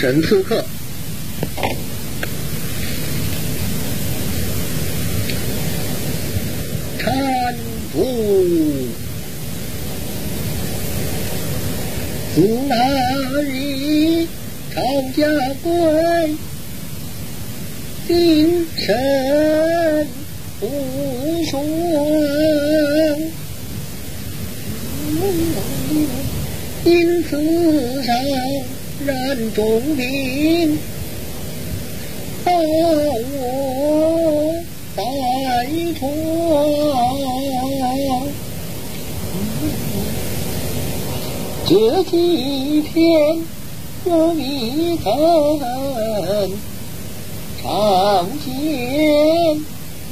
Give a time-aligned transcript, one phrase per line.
[0.00, 0.64] 神刺客。
[7.00, 7.54] 搀
[7.92, 8.04] 扶，
[12.32, 12.76] 自那
[13.42, 14.24] 日
[14.72, 14.80] 朝
[15.16, 15.26] 家
[15.64, 16.36] 归，
[18.06, 20.06] 精神
[20.60, 20.68] 不
[21.50, 21.60] 爽，
[26.84, 27.36] 因此
[28.04, 28.14] 上
[29.08, 29.16] 染
[29.54, 30.78] 重病，
[32.44, 34.54] 把我
[34.94, 35.02] 带
[35.98, 36.10] 床，
[41.66, 43.40] 这几天
[44.04, 45.08] 我未曾
[47.62, 47.64] 常
[48.44, 48.46] 见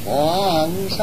[0.06, 0.97] 皇上。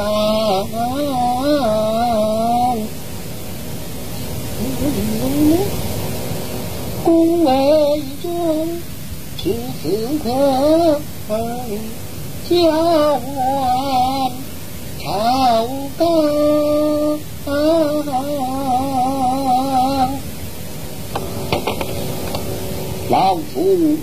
[7.04, 8.68] 宫闱中
[9.38, 9.84] 是刺
[10.24, 11.02] 客
[12.50, 12.54] 交
[13.20, 14.32] 换
[15.04, 16.06] 朝纲，
[23.10, 23.52] 老夫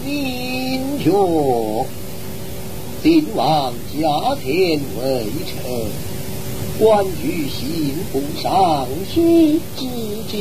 [0.05, 1.11] 名爵，
[3.03, 5.01] 晋王家天为
[5.47, 5.57] 臣，
[6.79, 9.81] 官居刑部尚书之
[10.31, 10.37] 职。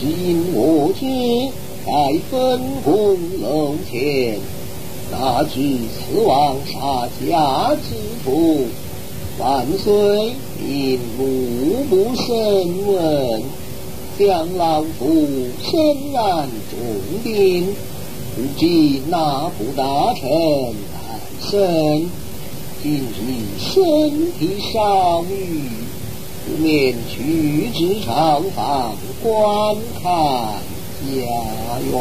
[0.00, 1.50] 今我见
[1.84, 1.90] 在
[2.30, 4.38] 分宫楼前，
[5.10, 5.58] 那知
[5.90, 8.68] 此王杀家之徒，
[9.40, 12.26] 万岁命目不审
[12.86, 13.42] 问，
[14.16, 15.26] 将老夫
[15.64, 16.78] 身染重
[17.24, 17.66] 病，
[18.36, 18.66] 不知
[19.10, 22.08] 哪部大臣诞生，
[22.84, 23.02] 今日
[23.58, 25.87] 身体稍愈。
[26.48, 30.10] 不免去至朝房观看
[31.02, 31.12] 家
[31.90, 31.94] 园，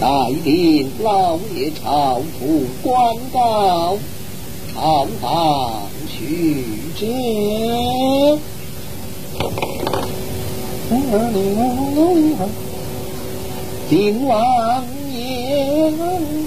[0.00, 3.98] 待定老爷朝出官告，
[4.72, 6.64] 朝房去
[6.96, 7.06] 之。
[13.90, 14.82] 今王
[15.12, 15.92] 爷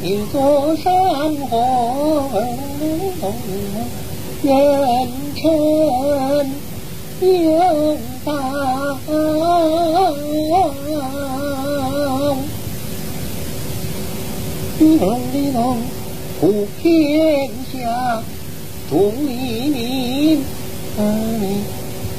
[0.01, 2.27] 一座山河，
[4.41, 5.07] 人
[5.45, 6.49] 臣
[7.21, 8.33] 有道，
[14.79, 15.01] 龙
[15.31, 15.77] 的龙
[16.39, 18.23] 普天下，
[18.89, 18.93] 众
[19.27, 19.29] 黎
[19.69, 20.41] 民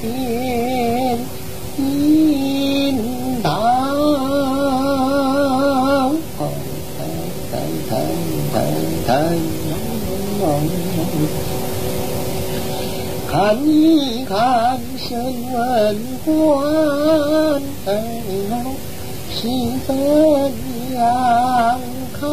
[1.76, 1.82] 引
[3.42, 3.46] 导。
[13.30, 15.08] 看一看审
[15.52, 16.28] 问官，
[19.30, 19.38] 是
[19.86, 19.88] 怎
[20.94, 21.00] 样？
[22.20, 22.28] 开箱，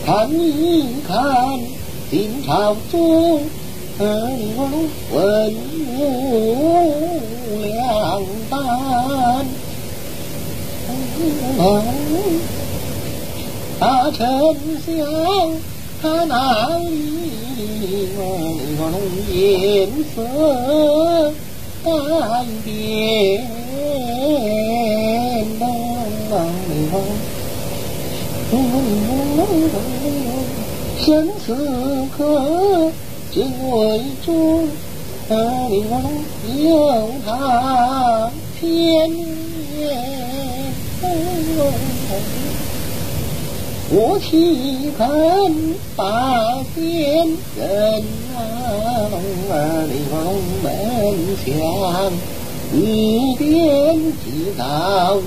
[0.05, 1.15] 看一看，
[2.09, 3.41] 今朝中
[5.11, 5.13] 文
[11.19, 11.83] 武两般。
[13.79, 14.21] 大丞
[14.85, 14.87] 相，
[16.01, 16.33] 他哪
[16.79, 16.89] 里
[19.31, 19.35] 颜
[20.13, 20.15] 色
[21.83, 21.87] 改
[22.65, 22.67] 变？
[30.99, 31.45] 生死
[32.17, 32.19] 刻
[33.31, 34.67] 只为中，
[36.59, 36.67] 有
[37.25, 37.27] 他
[38.59, 40.56] 天年。
[43.89, 45.05] 我岂肯
[45.95, 47.27] 把天
[47.57, 48.03] 人
[48.33, 48.41] 儿
[50.61, 50.65] 门
[51.45, 51.47] 相
[52.73, 52.75] 一
[53.35, 53.45] 点
[54.25, 54.25] 即
[54.57, 54.61] 到
[55.17, 55.23] 此，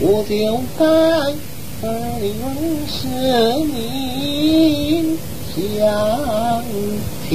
[0.00, 0.34] 我就
[0.78, 0.84] 该
[2.86, 2.98] 生
[3.66, 5.16] 命
[5.54, 5.58] 相
[7.28, 7.30] 天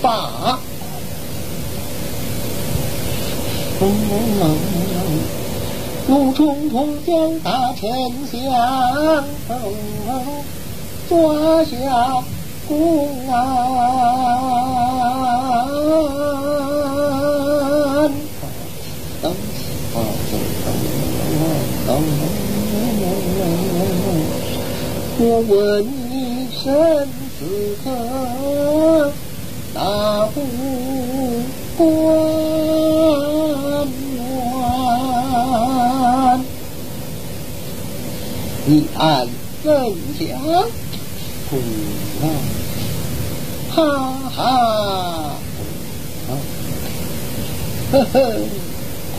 [0.00, 0.61] 把。
[6.08, 7.90] 怒冲冲将大丞
[8.26, 9.24] 相
[11.08, 12.22] 抓下
[12.68, 14.22] 公安。
[25.24, 27.21] 我问你生
[39.02, 39.08] 你
[39.64, 39.66] 看
[40.16, 40.30] 怎讲？
[43.74, 43.76] 哈
[44.30, 44.38] 哈，
[47.90, 48.14] 呵呵，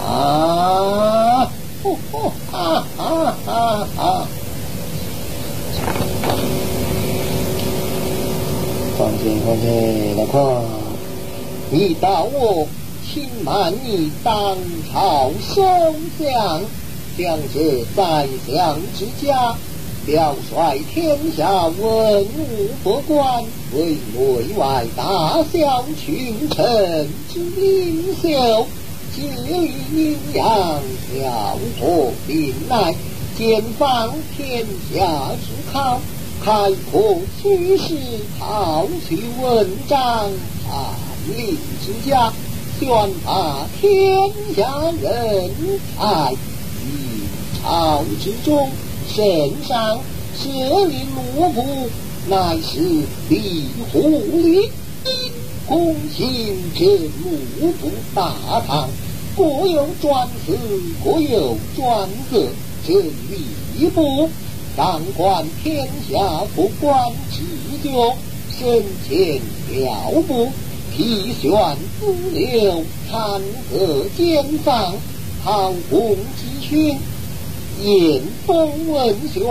[0.00, 1.50] 啊，
[1.82, 2.14] 吼吼，
[2.52, 2.54] 哈
[2.96, 3.02] 哈
[3.44, 3.48] 哈
[3.96, 3.98] 哈！
[8.96, 10.62] 放心放心，老婆，
[11.72, 12.68] 你到我，
[13.12, 14.56] 请满你当
[14.92, 15.60] 朝首
[16.16, 16.62] 相。
[17.20, 19.54] 将这宰相之家，
[20.06, 23.44] 表率天下文武百官，
[23.74, 28.66] 为内外大小群臣之领袖，
[29.14, 30.80] 竭力阴阳，
[31.12, 32.94] 调和并来，
[33.36, 34.64] 兼防天
[34.94, 36.00] 下之康，
[36.42, 37.98] 开阔举世，
[38.38, 40.00] 豪取文章，
[40.70, 40.96] 安
[41.36, 42.32] 立之家，
[42.78, 42.88] 选
[43.26, 45.50] 拔天下人
[45.98, 46.34] 才。
[47.62, 48.70] 朝之中，
[49.14, 49.24] 圣
[49.66, 50.00] 上
[50.36, 50.48] 设
[50.86, 50.96] 立
[51.36, 51.88] 罗布，
[52.28, 54.70] 乃是庇护力
[55.66, 58.34] 公行之罗布大
[58.66, 58.88] 唐，
[59.36, 60.56] 各有专司，
[61.04, 62.46] 各有专责，
[62.86, 64.28] 这礼部
[64.76, 66.18] 掌管天下
[66.54, 68.14] 不官之究，
[68.58, 70.48] 审前调部，
[70.96, 71.50] 提选
[72.00, 73.40] 资流，参
[73.70, 74.94] 劾监防，
[75.44, 76.98] 讨公集群。
[77.82, 79.42] 言风文选，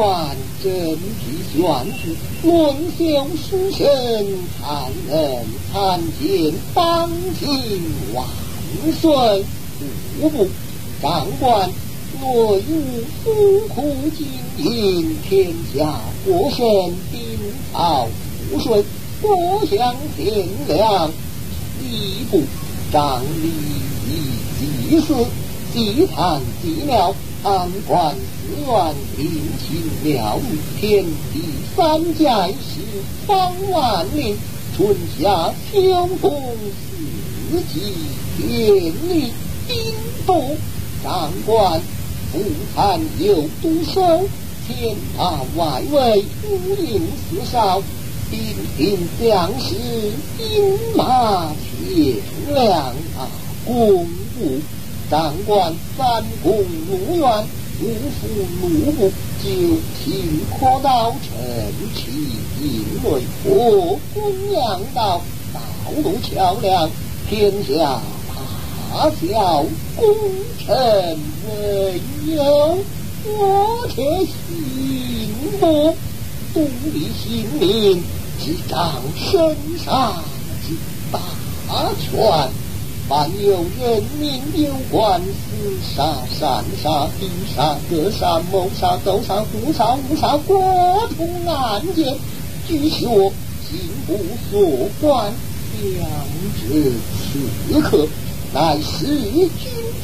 [0.64, 1.62] 真题选
[1.98, 3.86] 字，论秀书生，
[4.60, 7.10] 才能参见当
[7.40, 7.82] 今
[8.14, 8.26] 万
[8.94, 9.44] 岁。
[10.22, 10.48] 户部
[11.02, 12.62] 掌管内务，
[13.24, 14.28] 府库经
[14.58, 16.66] 营，天下国神，
[17.12, 17.20] 兵
[17.72, 18.08] 曹
[18.52, 18.84] 赋税，
[19.22, 21.10] 国相贤良。
[21.82, 22.44] 礼部
[22.92, 23.48] 掌礼
[24.06, 25.16] 仪祭祀，
[25.74, 27.16] 祭坛祭庙。
[27.42, 28.16] 长官
[28.50, 30.40] 愿临近了
[30.80, 31.42] 天地
[31.76, 32.28] 三界
[32.60, 32.82] 四
[33.26, 34.36] 方万里，
[34.76, 36.54] 春夏秋冬
[37.50, 37.94] 四季
[38.38, 39.32] 天地
[39.68, 39.94] 冰
[40.26, 40.58] 冻，
[41.02, 41.82] 长官
[42.34, 42.40] 不
[42.76, 44.28] 看有毒手，
[44.68, 47.82] 天下外围乌云四少，
[48.30, 48.40] 兵
[48.78, 49.76] 临将士
[50.38, 51.54] 兵马
[51.88, 52.16] 血
[52.54, 52.88] 量
[53.18, 53.30] 啊，
[53.66, 54.60] 公务。
[55.10, 57.48] 掌管三宫六院，
[57.82, 58.28] 五府
[58.62, 59.12] 六部，
[59.42, 59.50] 九
[60.06, 61.20] 卿可道，城
[61.96, 62.12] 池
[62.62, 63.08] 营垒，
[63.44, 65.60] 火供养道，道
[66.04, 66.88] 路桥梁，
[67.28, 68.00] 天下
[68.92, 70.16] 大小功
[70.60, 72.78] 臣唯有
[73.26, 75.98] 我且心目，
[76.54, 76.60] 独
[76.94, 78.04] 立性命，
[78.40, 80.24] 执掌身上
[80.68, 80.76] 之
[81.12, 81.20] 大
[82.00, 82.59] 权。
[83.10, 85.26] 凡有人民有官司
[85.96, 92.16] 杀、擅杀、逼杀、格杀、谋杀、斗杀、胡杀、无杀、国土案件，
[92.68, 93.34] 据说
[93.68, 94.16] 刑部
[94.52, 95.34] 所管，
[95.82, 96.08] 两
[96.54, 96.92] 者
[97.34, 98.08] 此刻，
[98.54, 99.50] 乃弑君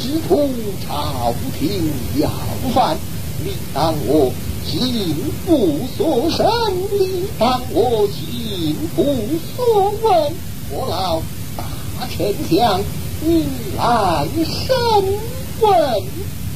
[0.01, 0.49] 之徒，
[0.87, 1.83] 朝廷
[2.19, 2.27] 要
[2.73, 2.97] 犯，
[3.45, 4.31] 你当我
[4.65, 6.43] 刑部所审，
[6.91, 9.05] 你当我刑部
[9.55, 10.33] 所问，
[10.71, 11.21] 我老。
[12.07, 12.81] 丞相，
[13.21, 13.45] 你
[13.77, 14.75] 来审
[15.61, 15.71] 问。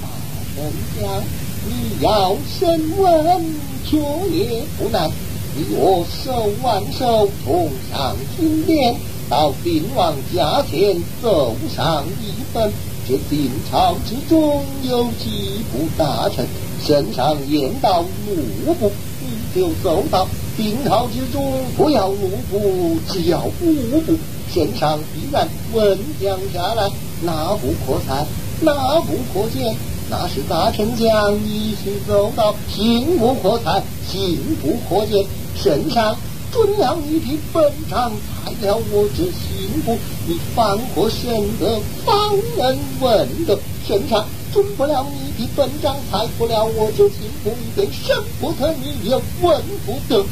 [0.02, 0.08] 大
[0.56, 0.58] 丞
[1.00, 1.24] 相，
[1.66, 3.46] 你要审问，
[3.86, 3.98] 却
[4.30, 5.10] 也不难。
[5.56, 8.96] 你我手挽手，同上金殿，
[9.30, 12.72] 到定王家前奏上一本。
[13.08, 16.46] 这晋朝之中有几部大臣
[16.86, 24.14] 身上言到奴仆，你就走到定朝之中不要奴仆，只要武部，
[24.54, 26.90] 身上必然文降下来，
[27.24, 28.26] 哪部可裁，
[28.62, 29.76] 哪部可减？
[30.12, 35.26] 那是大臣将一心奏到，刑不可裁，刑不可减，
[35.56, 36.18] 身上。
[36.52, 38.12] 准了你的本章，
[38.44, 39.96] 裁了我之心腹，
[40.28, 41.30] 你方可审
[41.60, 43.56] 得方人问得
[43.88, 45.06] 身上；准不了
[45.38, 50.26] 你的本章，裁不了我之心腹，你便审不得你也问不得。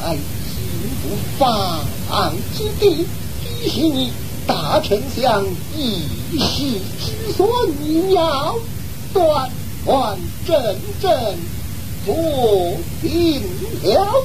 [0.00, 3.04] 乃心腹方之地，
[3.68, 4.12] 是你
[4.46, 5.44] 大丞相
[5.76, 6.04] 一
[6.38, 7.48] 世之所
[7.80, 8.54] 你要
[9.12, 9.50] 断
[9.84, 11.10] 断正正
[12.04, 12.14] 做
[13.02, 13.42] 定
[13.82, 14.24] 了。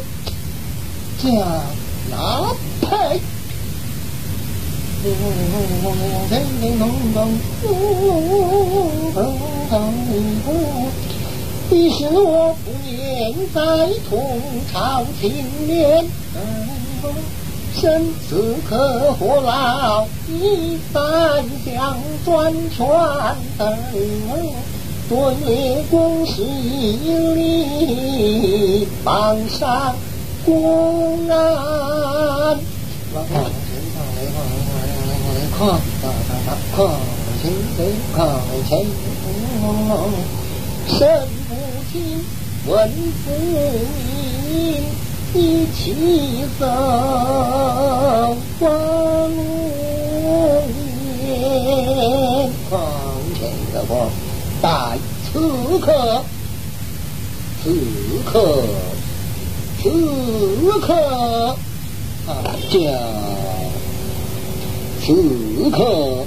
[1.18, 1.32] 将
[2.12, 3.20] 拿配，
[11.70, 13.60] 你是我不念在
[14.10, 14.40] 同
[14.72, 15.24] 朝青
[15.66, 16.06] 年，
[17.82, 22.88] 生死可活老，一三相转圈，
[25.10, 26.42] 对公事
[27.36, 29.94] 里榜上。
[30.46, 31.36] 公安，
[40.88, 41.02] 身
[41.48, 41.52] 不
[41.92, 41.96] 清，
[42.68, 42.72] 文
[43.26, 44.86] 不明，
[45.38, 46.66] 一气色
[48.58, 49.30] 光
[51.20, 52.80] 年，况
[53.38, 53.92] 且这个
[54.62, 54.98] 待
[55.34, 56.24] 此刻，
[57.62, 57.66] 此
[58.26, 58.64] 刻。
[59.84, 59.92] 此
[60.80, 60.88] 刻，
[62.72, 62.82] 将
[65.06, 66.26] 此刻，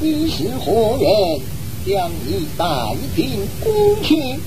[0.00, 1.40] 你是何人？
[1.86, 2.64] 将你带
[3.16, 3.18] 进
[3.62, 4.38] 宫去，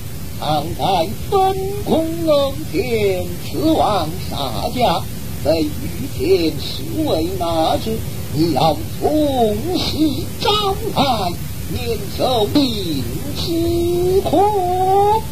[0.44, 5.00] 藏在分空楼前，赐王杀驾。
[5.44, 5.70] 在御
[6.18, 7.96] 前侍卫那时，
[8.34, 10.50] 你要从实招
[10.96, 11.32] 来，
[11.70, 13.04] 免受兵
[13.36, 15.22] 之苦。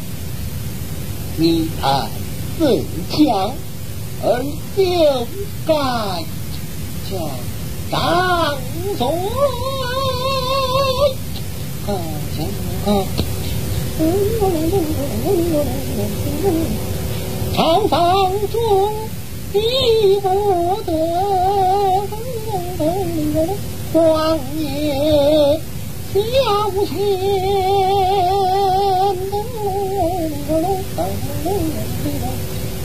[1.36, 2.08] 你看。
[2.60, 3.52] 怎讲？
[4.22, 4.44] 而
[4.76, 5.26] 就
[5.66, 5.74] 该
[7.10, 7.16] 叫
[7.90, 7.98] 张
[8.96, 9.06] 嘴。
[11.84, 11.96] 看，
[12.36, 12.38] 看，
[12.84, 13.29] 看。
[17.54, 18.58] 朝房中
[19.52, 19.58] 你
[20.20, 20.26] 不
[20.86, 20.88] 得
[23.92, 25.60] 王爷
[26.12, 26.16] 小
[26.86, 26.88] 心。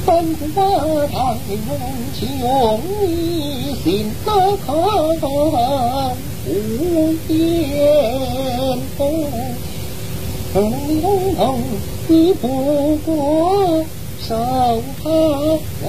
[0.05, 0.61] 本是大
[1.11, 1.15] 唐
[1.49, 1.51] 英
[2.13, 2.21] 雄，
[3.07, 3.09] 一
[3.83, 3.85] 心
[4.23, 4.67] 则可
[6.47, 6.47] 无
[7.27, 7.29] 边
[10.55, 10.71] 锋。
[11.01, 11.59] 通通
[12.07, 13.83] 你不过
[14.21, 14.35] 手
[15.03, 15.09] 帕
[15.81, 15.85] 人，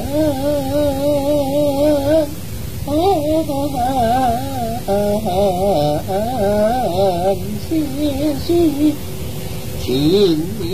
[7.69, 7.71] 些
[8.45, 8.49] 许
[9.85, 9.87] 情
[10.61, 10.67] 面。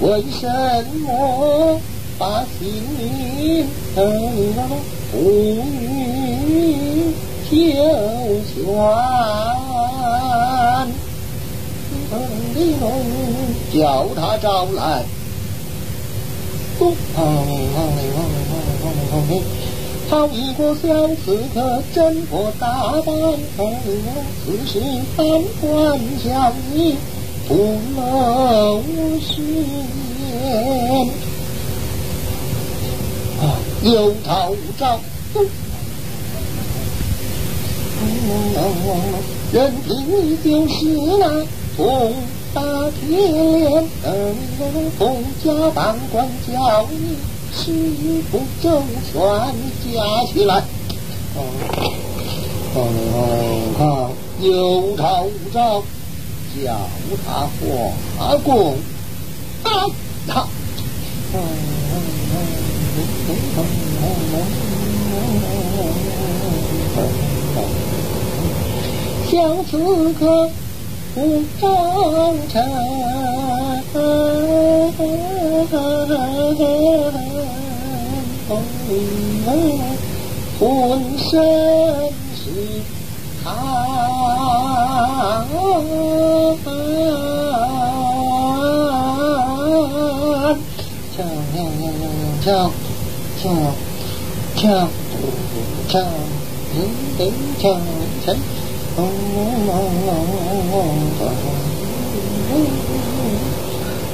[0.00, 0.42] 为什
[1.04, 1.78] 么
[2.18, 2.58] 把心
[2.98, 3.66] 灵
[5.12, 5.94] 不与
[7.50, 7.54] 九
[8.48, 8.54] 泉？
[13.72, 15.04] 叫他招来。
[20.10, 23.14] 好一个小刺客，真破大胆！
[24.44, 24.80] 此时
[25.16, 25.24] 三
[25.60, 26.96] 官小吏
[27.46, 28.82] 不露
[29.20, 29.40] 实
[30.34, 31.08] 言，
[33.84, 34.98] 有朝无朝，
[39.52, 40.74] 任凭你就是
[41.20, 42.12] 那从。
[42.52, 42.60] 大
[42.98, 43.88] 铁链，
[44.98, 47.16] 封家当官叫你
[47.52, 47.72] 事
[48.30, 49.20] 不周全，
[49.84, 50.62] 加起来，
[52.72, 52.76] 看
[53.76, 53.80] 看
[54.40, 55.82] 有朝无朝，
[56.56, 56.64] 叫
[57.26, 58.78] 他花公
[59.64, 59.68] 啊
[60.26, 60.46] 他，
[69.30, 70.50] 小刺客。
[71.12, 71.66] 不忠
[78.90, 79.80] mình
[80.60, 82.12] hồn sơn
[82.44, 82.80] sự
[83.44, 83.90] tha
[91.16, 91.28] chào
[92.44, 92.70] chào
[93.42, 93.72] chào chào
[94.62, 94.88] chào
[95.88, 96.12] chào
[96.74, 97.32] đến đến
[97.62, 97.80] chào
[98.26, 98.36] chào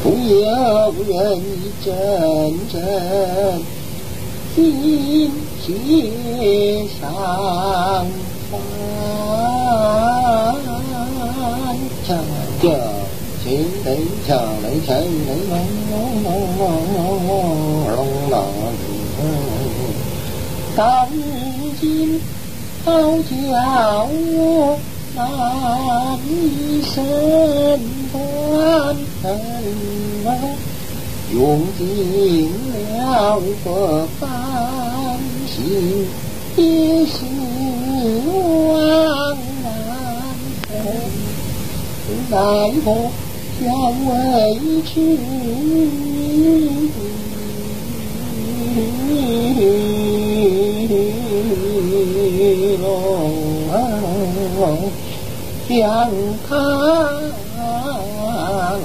[0.04, 3.75] Oh yeah, we had you, John, John
[4.56, 5.30] kim
[5.66, 6.10] chỉ
[7.00, 8.10] sang
[8.50, 8.60] phán
[12.08, 12.18] chờ
[12.62, 12.92] chờ
[13.44, 13.98] chỉ để
[14.28, 15.66] chờ lấy chạy lấy lấy
[18.30, 18.76] lòng lòng
[20.76, 21.08] tâm
[21.80, 22.18] chim
[22.84, 24.08] tao chỉ hảo
[25.16, 26.18] nam
[26.94, 27.80] sơn
[28.12, 29.40] quan thần
[31.32, 34.45] dũng chiến leo của ta
[35.56, 36.06] 心
[36.58, 37.16] 一心
[38.68, 38.74] 往
[39.62, 39.64] 南
[40.68, 40.70] 走，
[42.28, 42.36] 南
[42.84, 43.10] 头
[43.58, 43.64] 向
[44.06, 44.12] 外
[44.84, 44.92] 去。
[54.58, 54.60] 龙
[55.68, 55.74] 将
[56.48, 56.50] 他
[58.82, 58.84] 来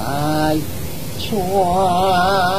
[1.20, 2.51] 传。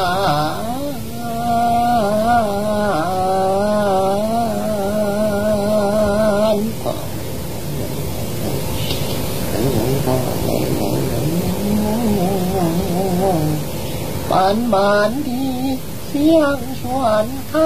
[14.53, 15.79] 慢慢地
[16.13, 16.21] 向
[16.75, 16.85] 旋
[17.51, 17.59] 他，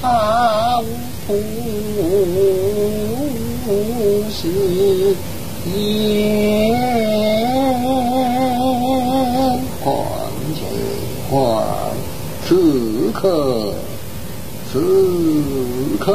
[0.00, 0.06] 好
[3.66, 3.68] 不
[4.30, 4.38] 是
[5.66, 6.78] 言，
[9.82, 9.84] 况
[10.54, 10.60] 且
[11.28, 11.32] 况
[12.46, 13.18] 此刻
[14.72, 14.74] 此
[15.98, 16.06] 刻，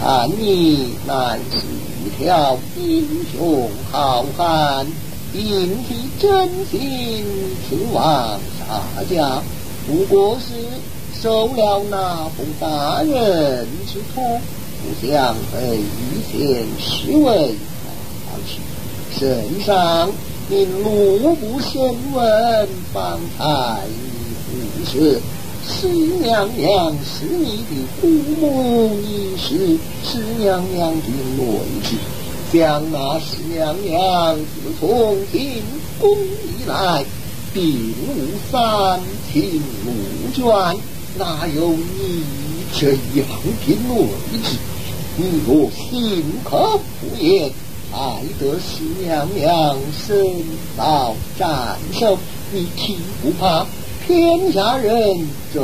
[0.00, 1.58] 看你乃是。
[2.00, 4.86] 一条英雄好汉，
[5.34, 7.24] 引起真心
[7.68, 9.42] 去往杀家，
[9.86, 10.54] 不过是
[11.20, 14.40] 受了那封大人之托，
[14.80, 17.54] 不想被一线侍卫
[18.24, 18.58] 抛弃，
[19.18, 20.10] 圣上
[20.48, 23.80] 因路不审问，方才
[24.76, 25.20] 不是。
[25.68, 28.08] 师娘娘是你的姑
[28.40, 31.42] 母，你是师娘娘的女
[31.84, 31.96] 婿。
[32.50, 35.62] 将那师娘娘自从进
[36.00, 37.04] 宫以来，
[37.52, 38.98] 并无三
[39.30, 40.46] 庭五卷，
[41.18, 42.24] 哪有你
[42.72, 43.28] 这样
[43.66, 44.08] 的女
[44.42, 44.56] 子？
[45.18, 47.52] 你若心可不言，
[47.92, 49.76] 害得师娘娘
[50.06, 50.26] 身
[50.76, 52.16] 遭斩首，
[52.52, 53.66] 你岂不怕？
[54.08, 55.62] 天下人咒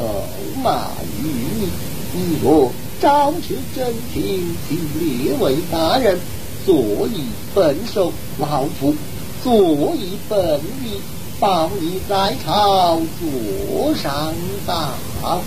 [0.62, 0.88] 骂
[1.22, 1.68] 于你，
[2.12, 6.18] 你若招致真情，请列位大人，
[6.66, 6.74] 所
[7.07, 8.94] 以本守老夫，
[9.42, 11.00] 所以本意
[11.40, 14.35] 保你在朝坐上
[14.66, 14.90] 大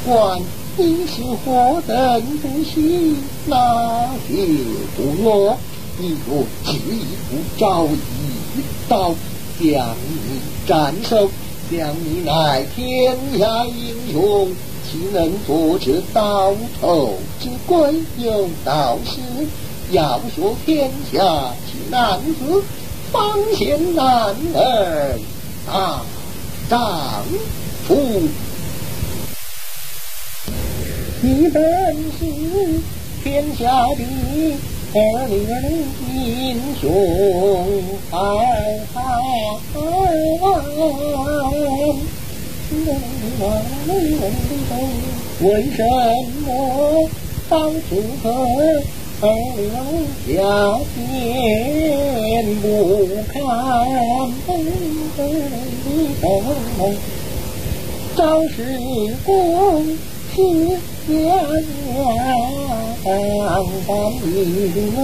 [0.03, 0.41] 官，
[0.75, 4.43] 你是何等不幸，那些
[4.95, 5.55] 不落？
[5.99, 9.13] 你若执意不招一刀，
[9.59, 11.29] 将你斩首。
[11.69, 14.47] 将你乃天下英雄，
[14.89, 17.93] 岂能做这刀头之鬼？
[18.17, 19.19] 有道是：
[19.91, 21.19] 要说天下
[21.67, 22.63] 之男子，
[23.11, 25.19] 方显男儿
[25.67, 26.01] 大
[26.69, 27.23] 丈
[27.85, 27.95] 夫。
[31.21, 32.79] 你本是
[33.23, 34.76] 天下的。
[34.93, 35.35] 二零
[36.15, 36.15] 英
[36.79, 36.83] 雄
[38.09, 38.15] 好
[38.93, 38.95] 汉，
[45.41, 45.43] 为
[45.75, 45.77] 什
[46.45, 46.47] 么
[47.49, 47.89] 到此
[48.23, 48.25] 刻
[49.21, 49.23] 儿
[49.57, 49.59] 女
[50.33, 50.35] 家
[50.95, 50.97] 见
[52.61, 52.65] 不
[53.27, 53.35] 堪？
[58.15, 58.55] 赵氏
[59.25, 59.27] 公
[60.33, 60.35] 是
[61.07, 61.15] 娘
[61.85, 62.66] 娘。
[63.57, 65.01] 강감이난다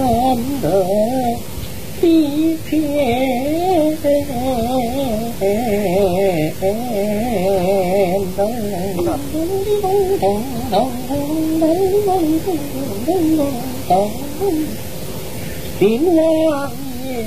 [15.80, 17.26] 비난이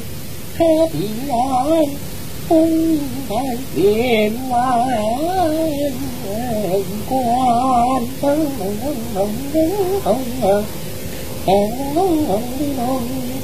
[0.57, 1.35] 해비난
[2.49, 4.47] 옹달 비난
[7.07, 8.35] quan tâm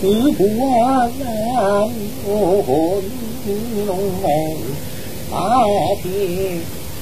[0.01, 0.45] cứ phụ
[0.91, 1.91] an
[2.27, 3.03] ô hồn
[3.87, 4.57] nông mèn
[5.31, 5.65] ta
[6.03, 6.49] thì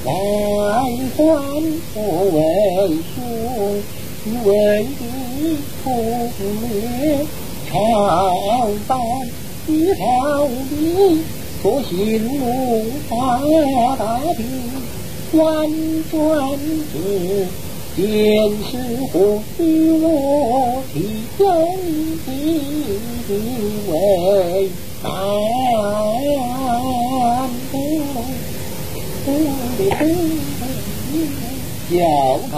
[0.05, 3.81] đại quan ô về xuống
[4.43, 4.85] về
[5.83, 6.01] phụ
[6.61, 7.25] nghĩa
[7.71, 8.99] thảo ta
[9.99, 11.17] thảo đi
[11.63, 13.39] số xin mù ta
[13.99, 14.43] đã thì
[15.33, 16.59] quan quan
[16.93, 17.45] chữ
[17.93, 18.77] 天师
[19.11, 20.95] 护佑我替
[21.37, 21.43] 天
[22.25, 22.47] 行
[23.85, 23.91] 道
[25.03, 25.11] 哎南
[32.49, 32.55] 他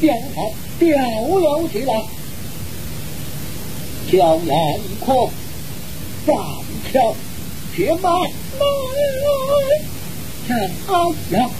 [0.00, 0.36] 将他
[0.78, 2.04] 吊了起来
[4.10, 5.06] 敲呀一颗
[6.26, 6.34] 发
[6.68, 7.14] 一敲
[8.02, 8.30] 慢
[10.48, 11.50] hàng ốc lọc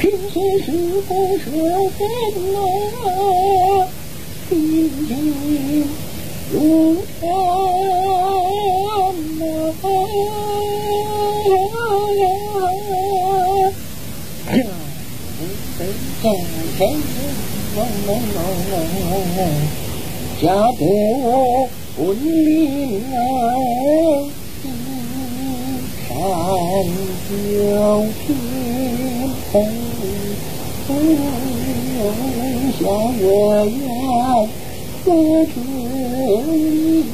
[0.00, 2.66] thiên sư sư cô sửa kết ngã
[4.50, 5.32] thiên sư
[6.52, 7.48] luôn an
[14.46, 14.60] Hãy
[15.78, 16.32] subscribe cho
[16.78, 17.00] kênh
[17.76, 19.87] Ghiền Mì Gõ Để không bỏ lỡ những video hấp dẫn
[20.42, 21.20] cha thế
[21.98, 23.02] ổn linh
[26.08, 26.86] khàn
[27.28, 29.88] chiều thiên thần.
[32.80, 33.72] Xa về
[35.04, 37.04] có chuyện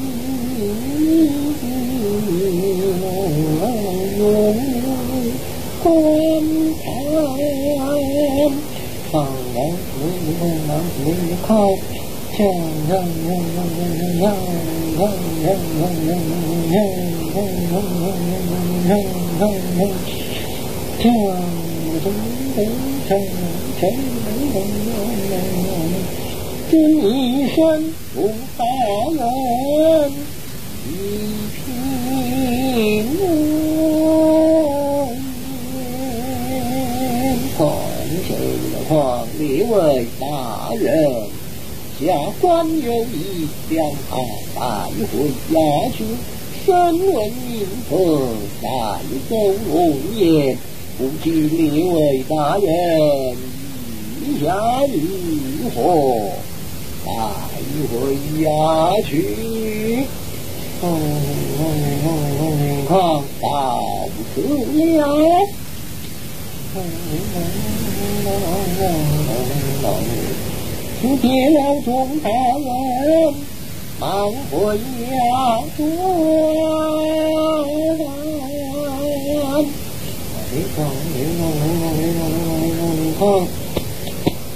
[5.85, 6.99] quên thả
[7.39, 8.53] em
[9.13, 11.94] còn đang muốn những mong mỏi những khóc
[12.37, 12.41] 一
[27.55, 27.63] 生
[28.17, 28.19] 无
[28.57, 28.65] 法
[29.15, 30.11] 人，
[30.89, 30.91] 一
[31.55, 31.63] 贫
[33.21, 33.23] 无。
[37.57, 37.59] 看
[38.27, 38.29] 谁
[38.73, 38.93] 的皇
[39.39, 39.73] 帝为
[40.19, 40.25] 大
[40.75, 40.83] 人？
[42.05, 44.17] 下官有意调查
[44.55, 45.57] 大回家
[45.97, 46.05] 去，
[46.67, 46.73] 身
[47.15, 47.93] 闻名和
[48.61, 49.35] 大周
[49.71, 49.73] 五
[50.15, 50.59] 年，
[50.99, 52.67] 不知列位大人
[54.21, 54.47] 意下
[54.93, 54.95] 如
[55.75, 55.79] 何？
[57.07, 57.09] 大
[57.89, 57.93] 回
[58.43, 58.45] 家
[59.09, 59.13] 去。
[60.83, 60.85] 哦
[61.59, 61.61] 哦
[62.05, 62.39] 哦，
[62.87, 62.93] 看
[63.41, 63.49] 到
[64.35, 64.37] 此
[64.99, 65.01] 了。
[71.23, 73.35] chỉ lao xuống hạ lên
[74.01, 74.79] bạn bụi
[75.11, 76.85] hạ xuống
[80.51, 81.95] chỉ còn hiểu ngon hiểu ngon
[82.63, 82.75] hiểu
[83.21, 83.47] ngon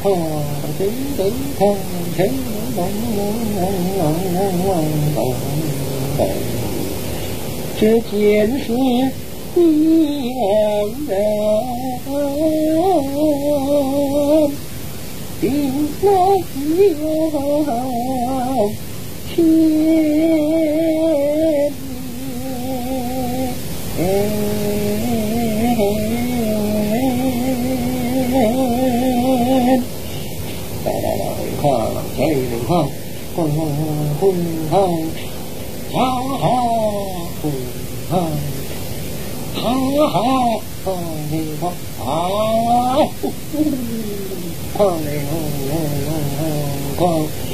[0.03, 0.43] không
[0.79, 1.77] tính tính không
[2.17, 2.31] thấy
[2.77, 3.09] bóng
[7.81, 8.59] chưa chiến
[15.41, 17.69] is not your
[19.29, 20.59] kin.
[30.85, 32.85] Đây đây là hình hoa, làm chơi hình hoa,
[33.37, 33.67] con hoa
[34.21, 34.89] hùng hoa,
[35.93, 36.09] cha
[36.41, 36.63] hoa
[37.43, 37.63] hùng
[38.11, 38.23] hoa,
[39.55, 39.73] ha
[41.63, 41.88] ha.
[42.09, 43.13] oh.
[44.77, 45.53] Kong, Kong,
[46.97, 47.48] Kong, Kong,